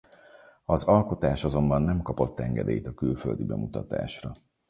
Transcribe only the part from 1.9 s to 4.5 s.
kapott engedélyt a külföldi bemutatásra.